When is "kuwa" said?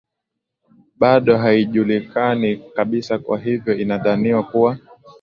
4.43-4.77